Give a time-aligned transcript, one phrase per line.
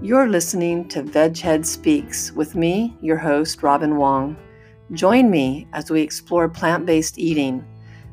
[0.00, 4.36] You're listening to Veghead Speaks with me, your host, Robin Wong.
[4.92, 7.66] Join me as we explore plant based eating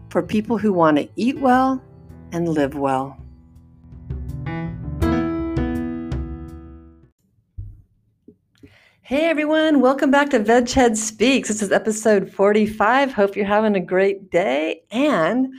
[0.10, 1.80] for people who want to eat well
[2.32, 3.16] and live well.
[9.04, 11.50] Hey everyone, welcome back to Veghead Speaks.
[11.50, 13.14] This is episode 45.
[13.14, 15.54] Hope you're having a great day and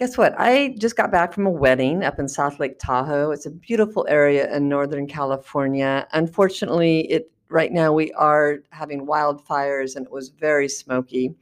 [0.00, 0.34] Guess what?
[0.38, 3.32] I just got back from a wedding up in South Lake Tahoe.
[3.32, 6.08] It's a beautiful area in Northern California.
[6.12, 11.34] Unfortunately, it right now we are having wildfires and it was very smoky.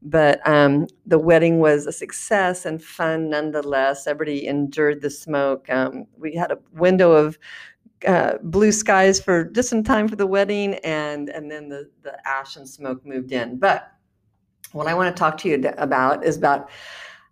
[0.00, 4.06] But um, the wedding was a success and fun nonetheless.
[4.06, 5.68] Everybody endured the smoke.
[5.68, 7.38] Um, we had a window of
[8.06, 12.16] uh, blue skies for just in time for the wedding, and and then the the
[12.26, 13.58] ash and smoke moved in.
[13.58, 13.92] But
[14.72, 16.70] what I want to talk to you about is about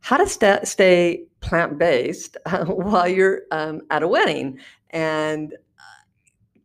[0.05, 4.59] how to st- stay plant based uh, while you're um, at a wedding
[4.91, 6.05] and uh,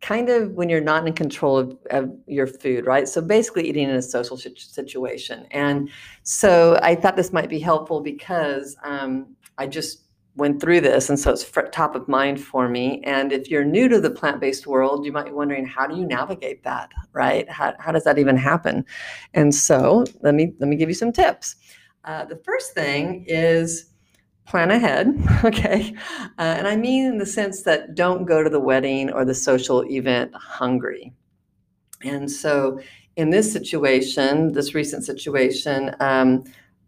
[0.02, 3.08] kind of when you're not in control of, of, your food, right?
[3.08, 5.48] So basically, eating in a social situation.
[5.52, 5.90] And
[6.24, 10.04] so I thought this might be helpful because um, I just
[10.36, 13.02] went through this, and so it's top of mind for me.
[13.06, 15.96] And if you're new to the plant based world, you might be wondering how do
[15.96, 17.50] you navigate that, right?
[17.50, 18.86] How, how does that even happen?
[19.34, 21.56] And so let me let me give you some tips.
[22.06, 23.90] Uh, the first thing is
[24.46, 25.94] plan ahead, okay?
[26.38, 29.36] Uh, and I mean in the sense that don't go to the wedding or the
[29.36, 31.14] social event hungry.
[32.04, 32.80] And so
[33.16, 36.46] in this situation, this recent situation, um,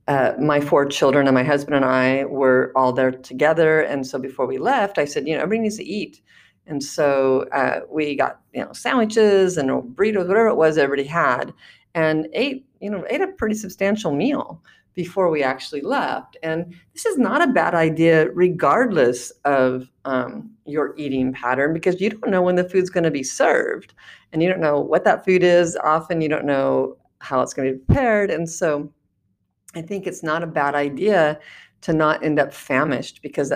[0.07, 3.81] uh, my four children and my husband and I were all there together.
[3.81, 6.21] And so before we left, I said, you know, everybody needs to eat.
[6.67, 11.53] And so uh, we got, you know, sandwiches and burritos, whatever it was everybody had,
[11.93, 14.61] and ate, you know, ate a pretty substantial meal
[14.93, 16.37] before we actually left.
[16.43, 22.09] And this is not a bad idea, regardless of um, your eating pattern, because you
[22.09, 23.93] don't know when the food's going to be served
[24.33, 25.77] and you don't know what that food is.
[25.83, 28.31] Often you don't know how it's going to be prepared.
[28.31, 28.91] And so
[29.75, 31.39] I think it's not a bad idea
[31.81, 33.53] to not end up famished because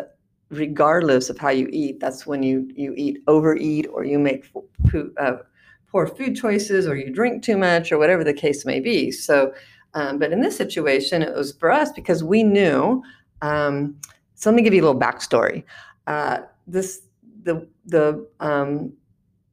[0.49, 4.51] regardless of how you eat, that's when you, you eat overeat or you make
[5.17, 5.33] uh,
[5.87, 9.11] poor food choices or you drink too much or whatever the case may be.
[9.11, 9.53] So
[9.95, 13.01] um, but in this situation, it was for us because we knew.
[13.41, 13.95] Um,
[14.35, 15.63] so let me give you a little backstory.
[16.05, 17.03] Uh, this
[17.43, 18.91] the the um,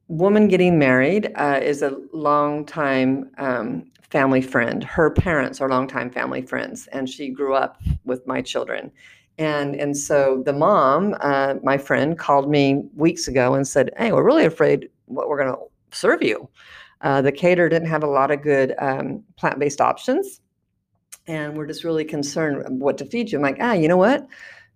[0.09, 4.83] woman getting married uh, is a longtime um, family friend.
[4.83, 8.91] Her parents are longtime family friends, and she grew up with my children.
[9.37, 14.11] And and so the mom, uh, my friend, called me weeks ago and said, "Hey,
[14.11, 16.49] we're really afraid what we're going to serve you."
[17.03, 20.41] Uh, the caterer didn't have a lot of good um, plant based options.
[21.27, 23.37] And we're just really concerned what to feed you.
[23.37, 24.27] I'm like, ah, you know what?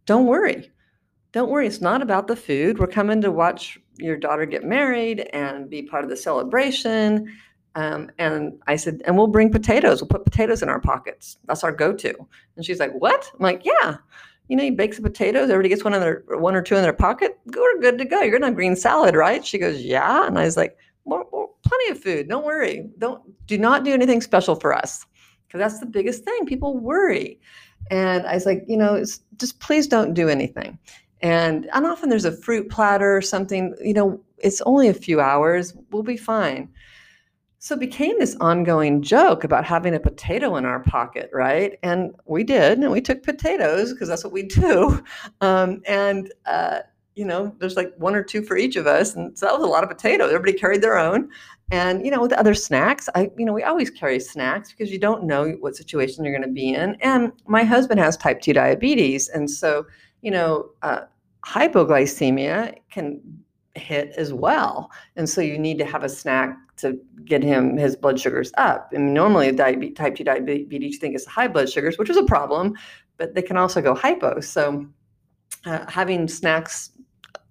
[0.06, 0.70] Don't worry.
[1.32, 1.68] Don't worry.
[1.68, 2.80] It's not about the food.
[2.80, 7.34] We're coming to watch your daughter get married and be part of the celebration.
[7.76, 10.02] Um, and I said, and we'll bring potatoes.
[10.02, 11.38] We'll put potatoes in our pockets.
[11.46, 12.16] That's our go-to.
[12.56, 13.30] And she's like, what?
[13.34, 13.98] I'm like, yeah.
[14.48, 15.50] You know, you bake some potatoes.
[15.50, 17.38] Everybody gets one in their one or two in their pocket.
[17.46, 18.22] We're good to go.
[18.22, 19.46] You're gonna have green salad, right?
[19.46, 20.26] She goes, yeah.
[20.26, 22.28] And I was like, well, plenty of food.
[22.28, 22.90] Don't worry.
[22.98, 25.06] Don't do not do anything special for us
[25.48, 26.46] because that's the biggest thing.
[26.46, 27.40] People worry.
[27.90, 29.04] And I was like, you know,
[29.38, 30.78] just please don't do anything.
[31.22, 35.20] And and often there's a fruit platter or something, you know, it's only a few
[35.20, 36.70] hours, we'll be fine.
[37.60, 41.80] So it became this ongoing joke about having a potato in our pocket, right?
[41.82, 45.04] And we did, and we took potatoes because that's what we do.
[45.42, 46.80] Um, and uh,
[47.18, 49.16] you know, there's like one or two for each of us.
[49.16, 50.32] And so that was a lot of potatoes.
[50.32, 51.30] Everybody carried their own.
[51.72, 55.00] And, you know, with other snacks, I, you know, we always carry snacks because you
[55.00, 56.96] don't know what situation you're going to be in.
[57.02, 59.30] And my husband has type 2 diabetes.
[59.30, 59.86] And so,
[60.22, 61.02] you know, uh,
[61.44, 63.20] hypoglycemia can
[63.74, 64.92] hit as well.
[65.16, 68.94] And so you need to have a snack to get him his blood sugars up.
[68.94, 72.24] And normally diabetes, type 2 diabetes you think is high blood sugars, which is a
[72.24, 72.76] problem,
[73.18, 74.40] but they can also go hypo.
[74.40, 74.88] So
[75.66, 76.92] uh, having snacks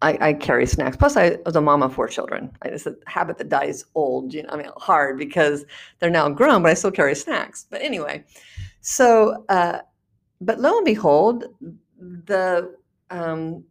[0.07, 0.97] I, I, carry snacks.
[0.97, 2.51] Plus, I was a mom of four children.
[2.65, 4.33] It's a habit that dies old.
[4.33, 5.65] You know, I mean, hard because
[5.99, 7.67] they're now grown, but I still carry snacks.
[7.71, 8.25] But anyway,
[8.81, 9.81] so uh,
[10.41, 11.45] but lo and behold,
[11.99, 12.75] the
[13.11, 13.65] um,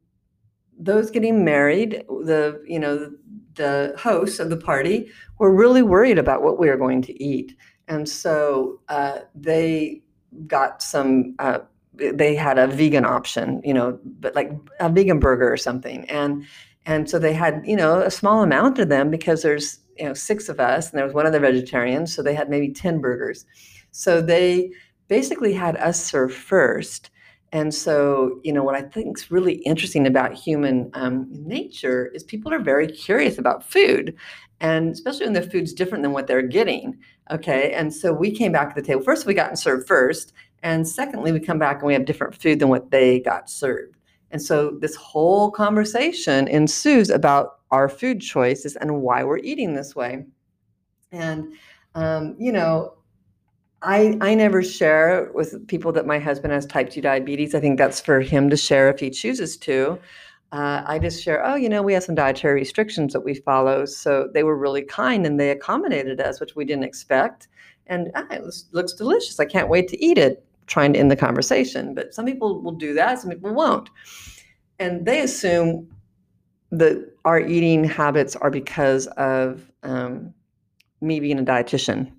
[0.78, 3.12] those getting married, the you know
[3.56, 5.10] the hosts of the party
[5.40, 7.56] were really worried about what we were going to eat.
[7.88, 10.02] And so uh, they
[10.48, 11.60] got some, uh,
[11.97, 16.09] they had a vegan option, you know, but like a vegan burger or something.
[16.09, 16.45] And
[16.86, 20.13] and so they had, you know, a small amount of them because there's, you know,
[20.13, 22.06] six of us and there was one other vegetarian.
[22.06, 23.45] So they had maybe 10 burgers.
[23.92, 24.71] So they
[25.07, 27.09] basically had us serve first.
[27.51, 32.24] And so, you know, what I think is really interesting about human um, nature is
[32.24, 34.15] people are very curious about food,
[34.59, 36.98] and especially when the food's different than what they're getting.
[37.31, 37.71] Okay.
[37.71, 39.03] And so we came back to the table.
[39.03, 40.33] First, we got served first.
[40.65, 43.97] And secondly, we come back and we have different food than what they got served.
[44.31, 49.95] And so this whole conversation ensues about our food choices and why we're eating this
[49.95, 50.25] way.
[51.12, 51.53] And,
[51.94, 52.95] um, you know,
[53.83, 57.53] I, I never share with people that my husband has type 2 diabetes.
[57.53, 60.00] I think that's for him to share if he chooses to.
[60.51, 63.85] Uh, I just share, oh, you know, we have some dietary restrictions that we follow.
[63.85, 67.50] So they were really kind and they accommodated us, which we didn't expect.
[67.85, 69.39] And ah, it was, looks delicious.
[69.39, 71.94] I can't wait to eat it, trying to end the conversation.
[71.94, 73.89] But some people will do that, some people won't.
[74.79, 75.89] And they assume
[76.71, 80.33] that our eating habits are because of um,
[81.01, 82.12] me being a dietitian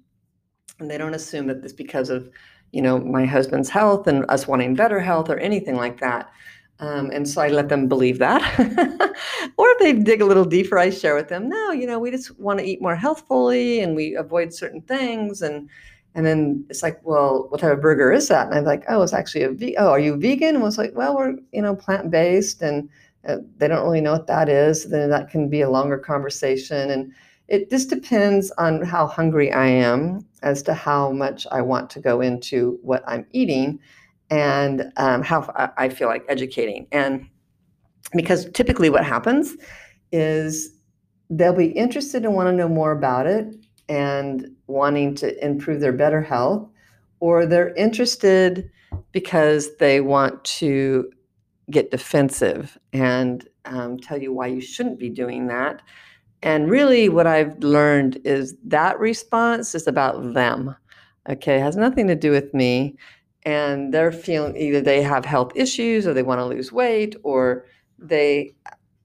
[0.79, 2.29] and they don't assume that it's because of
[2.73, 6.31] you know my husband's health and us wanting better health or anything like that
[6.81, 8.43] um, and so i let them believe that
[9.57, 12.11] or if they dig a little deeper i share with them no you know we
[12.11, 15.69] just want to eat more healthfully and we avoid certain things and
[16.17, 18.49] and then it's like well what type of burger is that?
[18.49, 20.57] And i'm like oh it's actually a ve- oh are you vegan?
[20.57, 22.89] And was like well we're you know plant-based and
[23.27, 24.89] uh, they don't really know what that is.
[24.89, 26.91] Then that can be a longer conversation.
[26.91, 27.13] And
[27.49, 32.01] it just depends on how hungry I am as to how much I want to
[32.01, 33.79] go into what I'm eating
[34.31, 36.87] and um, how I feel like educating.
[36.93, 37.29] And
[38.15, 39.57] because typically what happens
[40.13, 40.71] is
[41.31, 43.55] they'll be interested and want to know more about it.
[43.89, 46.69] And wanting to improve their better health,
[47.21, 48.71] or they're interested
[49.13, 51.11] because they want to
[51.71, 55.83] get defensive and um, tell you why you shouldn't be doing that
[56.43, 60.77] and really, what I've learned is that response is about them.
[61.29, 62.97] Okay, it has nothing to do with me.
[63.43, 67.65] And they're feeling either they have health issues or they want to lose weight or
[67.99, 68.55] they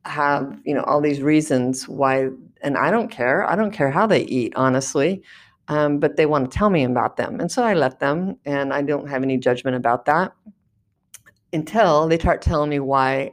[0.06, 2.30] have, you know, all these reasons why.
[2.62, 3.50] And I don't care.
[3.50, 5.24] I don't care how they eat, honestly.
[5.68, 7.40] Um, but they want to tell me about them.
[7.40, 10.34] And so I let them, and I don't have any judgment about that
[11.54, 13.31] until they start telling me why,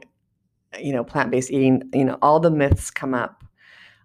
[0.79, 3.43] you know, plant based eating, you know, all the myths come up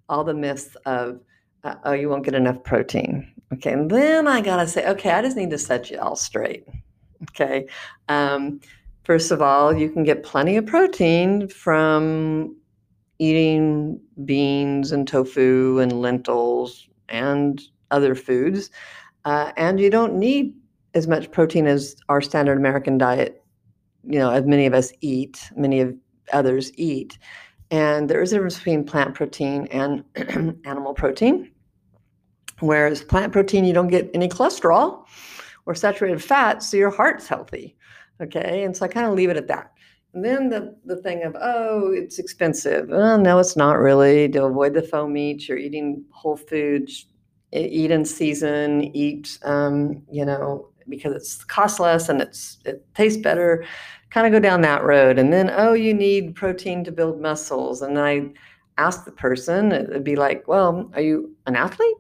[0.09, 1.21] all the myths of,
[1.65, 3.33] uh, oh, you won't get enough protein.
[3.53, 3.73] Okay.
[3.73, 6.67] And then I got to say, okay, I just need to set you all straight.
[7.31, 7.67] Okay.
[8.09, 8.61] Um,
[9.05, 12.57] first of all, you can get plenty of protein from
[13.19, 18.71] eating beans and tofu and lentils and other foods.
[19.25, 20.55] Uh, and you don't need
[20.95, 23.43] as much protein as our standard American diet,
[24.05, 25.95] you know, as many of us eat, many of
[26.33, 27.19] others eat.
[27.71, 30.05] And there is a difference between plant protein and
[30.65, 31.51] animal protein.
[32.61, 35.07] Whereas plant protein, you don't get any cholesterol
[35.67, 37.77] or saturated fat, so your heart's healthy.
[38.21, 38.63] Okay.
[38.63, 39.73] And so I kind of leave it at that.
[40.13, 42.89] And then the, the thing of, oh, it's expensive.
[42.89, 44.29] No, it's not really.
[44.29, 47.07] To avoid the faux meat, you're eating whole foods,
[47.55, 53.21] eat in season, eat, um, you know, because it's cost less and it's it tastes
[53.21, 53.65] better
[54.15, 55.19] kind of go down that road.
[55.19, 57.83] And then, oh, you need protein to build muscles.
[57.83, 58.31] And I
[58.79, 61.97] ask the person, it'd be like, well, are you an athlete?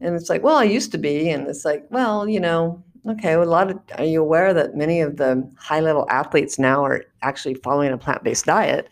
[0.00, 1.28] And it's like, well, I used to be.
[1.30, 4.76] And it's like, well, you know, okay, well, a lot of, are you aware that
[4.76, 8.88] many of the high level athletes now are actually following a plant based diet?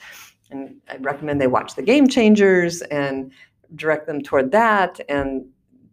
[0.50, 3.30] And I recommend they watch the game changers and
[3.76, 5.44] direct them toward that and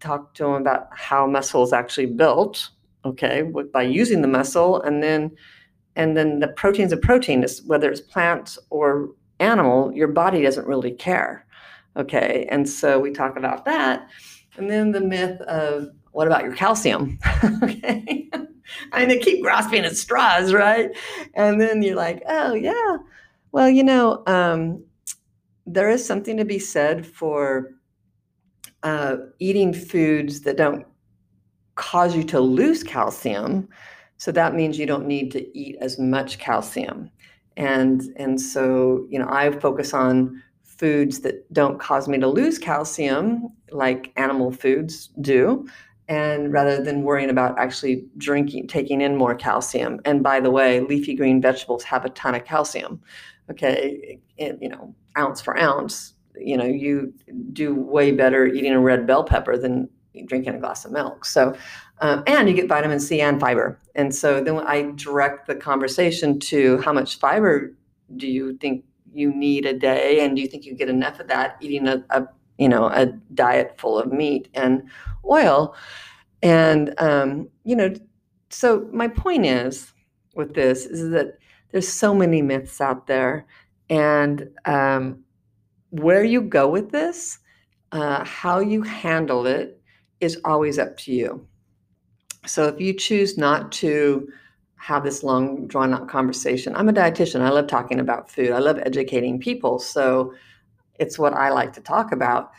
[0.03, 2.69] talk to them about how muscle is actually built,
[3.05, 4.81] okay, by using the muscle.
[4.81, 5.31] And then
[5.95, 10.67] and then the protein's a protein is whether it's plant or animal your body doesn't
[10.67, 11.45] really care
[11.95, 12.47] okay?
[12.49, 14.07] And so we talk about that
[14.57, 17.19] and then the myth of what about your calcium?
[17.63, 18.29] Okay.
[18.93, 20.89] I mean they keep grasping at straws right?
[21.33, 22.97] And then you're like oh yeah.
[23.51, 24.83] Well you know um,
[25.65, 27.71] there is something to be said for
[28.83, 30.85] uh, eating foods that don't
[31.75, 33.67] cause you to lose calcium
[34.23, 37.11] so that means you don't need to eat as much calcium.
[37.57, 42.57] And, and so, you know, I focus on foods that don't cause me to lose
[42.57, 45.67] calcium, like animal foods do,
[46.07, 49.99] and rather than worrying about actually drinking, taking in more calcium.
[50.05, 53.01] And by the way, leafy green vegetables have a ton of calcium.
[53.51, 57.13] Okay, and, you know, ounce for ounce, you know you
[57.51, 59.89] do way better eating a red bell pepper than
[60.25, 61.25] drinking a glass of milk.
[61.25, 61.55] So,
[62.01, 63.79] um, and you get vitamin C and fiber.
[63.95, 67.73] And so then I direct the conversation to how much fiber
[68.17, 71.27] do you think you need a day, and do you think you get enough of
[71.27, 74.83] that eating a, a you know a diet full of meat and
[75.25, 75.75] oil?
[76.41, 77.93] And um, you know,
[78.49, 79.93] so my point is
[80.35, 81.37] with this is that
[81.71, 83.45] there's so many myths out there,
[83.89, 85.23] and um,
[85.93, 87.37] where you go with this,
[87.91, 89.79] uh, how you handle it,
[90.19, 91.47] is always up to you.
[92.47, 94.27] So if you choose not to
[94.77, 97.41] have this long drawn out conversation, I'm a dietitian.
[97.41, 98.51] I love talking about food.
[98.51, 99.77] I love educating people.
[99.77, 100.33] So
[100.99, 102.51] it's what I like to talk about.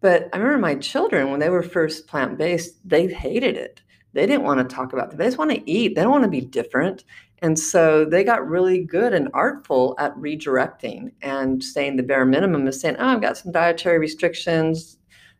[0.00, 3.82] But I remember my children when they were first plant based, they hated it.
[4.18, 5.18] They didn't want to talk about it.
[5.18, 5.94] They just want to eat.
[5.94, 7.04] They don't want to be different.
[7.40, 12.66] And so they got really good and artful at redirecting and saying the bare minimum
[12.66, 14.98] is saying, oh, I've got some dietary restrictions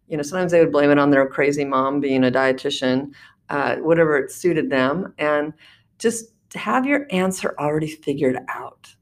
[0.09, 3.13] you know, sometimes they would blame it on their crazy mom being a dietitian,
[3.51, 5.53] uh, whatever it suited them, and
[5.99, 8.95] just have your answer already figured out,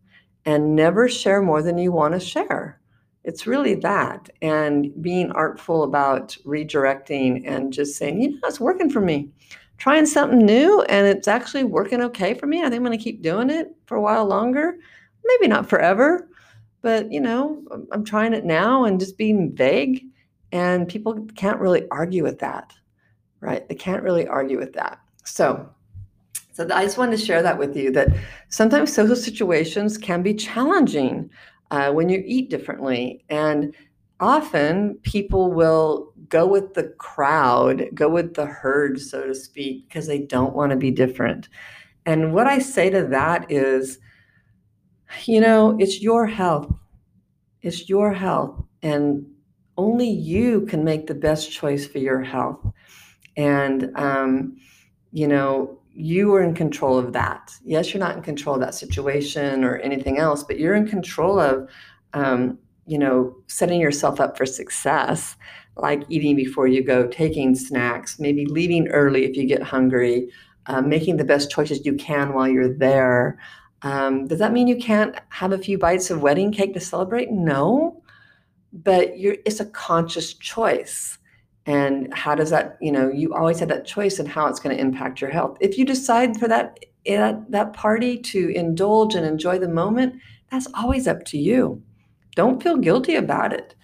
[0.44, 2.80] and never share more than you want to share.
[3.22, 8.90] It's really that, and being artful about redirecting and just saying, you know, it's working
[8.90, 9.30] for me.
[9.78, 12.60] Trying something new, and it's actually working okay for me.
[12.60, 14.76] I think I'm going to keep doing it for a while longer.
[15.24, 16.28] Maybe not forever,
[16.82, 20.06] but you know, I'm trying it now and just being vague
[20.52, 22.72] and people can't really argue with that,
[23.40, 23.68] right?
[23.68, 25.00] They can't really argue with that.
[25.24, 25.68] So,
[26.52, 28.08] so I just wanted to share that with you that
[28.48, 31.28] sometimes social situations can be challenging
[31.70, 33.24] uh, when you eat differently.
[33.28, 33.74] And
[34.20, 40.06] often people will go with the crowd, go with the herd, so to speak, because
[40.06, 41.48] they don't want to be different.
[42.04, 43.98] And what I say to that is,
[45.24, 46.72] you know, it's your health.
[47.62, 48.62] It's your health.
[48.82, 49.26] And
[49.76, 52.64] only you can make the best choice for your health.
[53.36, 54.56] And, um,
[55.12, 57.52] you know, you are in control of that.
[57.64, 61.40] Yes, you're not in control of that situation or anything else, but you're in control
[61.40, 61.68] of,
[62.12, 65.36] um, you know, setting yourself up for success,
[65.76, 70.28] like eating before you go, taking snacks, maybe leaving early if you get hungry,
[70.66, 73.38] uh, making the best choices you can while you're there.
[73.82, 77.30] Um, does that mean you can't have a few bites of wedding cake to celebrate?
[77.30, 78.02] No.
[78.72, 81.18] But it's a conscious choice.
[81.66, 84.76] And how does that you know you always have that choice and how it's going
[84.76, 85.58] to impact your health.
[85.60, 90.68] If you decide for that that, that party to indulge and enjoy the moment that's
[90.74, 91.82] always up to you.
[92.34, 93.74] Don't feel guilty about it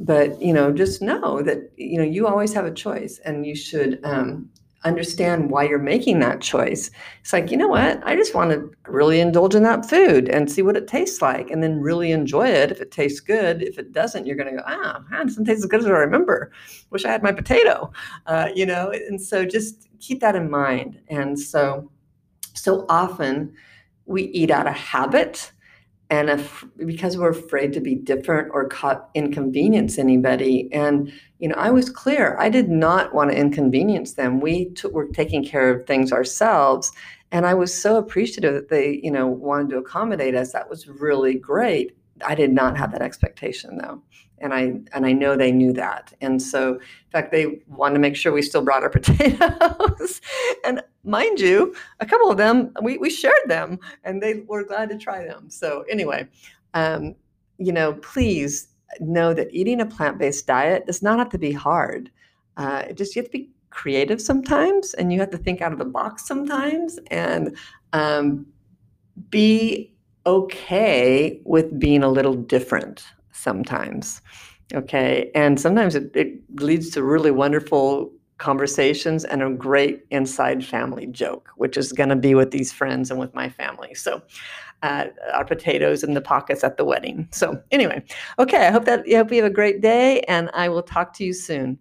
[0.00, 3.54] but you know just know that you know you always have a choice and you
[3.54, 4.50] should um,
[4.84, 6.90] understand why you're making that choice.
[7.20, 8.00] It's like, you know what?
[8.04, 11.50] I just want to really indulge in that food and see what it tastes like
[11.50, 12.70] and then really enjoy it.
[12.70, 15.44] If it tastes good, if it doesn't, you're going to go, ah, man, it doesn't
[15.44, 16.50] taste as good as I remember.
[16.90, 17.92] Wish I had my potato,
[18.26, 18.90] uh, you know?
[18.90, 20.98] And so just keep that in mind.
[21.08, 21.90] And so,
[22.54, 23.52] so often
[24.06, 25.52] we eat out of habit
[26.10, 26.44] and
[26.76, 30.68] because we're afraid to be different or cut inconvenience anybody.
[30.72, 34.40] And you know i was clear i did not want to inconvenience them.
[34.40, 36.92] We took, were taking care of things ourselves
[37.32, 40.52] and i was so appreciative that they you know wanted to accommodate us.
[40.52, 41.96] That was really great
[42.26, 44.02] i did not have that expectation though
[44.40, 46.12] and I and I know they knew that.
[46.20, 50.20] And so, in fact, they wanted to make sure we still brought our potatoes.
[50.64, 54.88] and mind you, a couple of them we we shared them, and they were glad
[54.90, 55.50] to try them.
[55.50, 56.26] So anyway,
[56.74, 57.14] um,
[57.58, 61.52] you know, please know that eating a plant based diet does not have to be
[61.52, 62.10] hard.
[62.56, 65.72] Uh, it just you have to be creative sometimes, and you have to think out
[65.72, 67.56] of the box sometimes, and
[67.92, 68.46] um,
[69.28, 69.92] be
[70.30, 74.22] okay with being a little different sometimes.
[74.72, 75.30] Okay.
[75.34, 81.50] And sometimes it, it leads to really wonderful conversations and a great inside family joke,
[81.56, 83.94] which is going to be with these friends and with my family.
[83.94, 84.22] So,
[84.82, 87.28] uh, our potatoes in the pockets at the wedding.
[87.32, 88.02] So, anyway,
[88.38, 91.12] okay, I hope that I hope you have a great day, and I will talk
[91.14, 91.78] to you soon.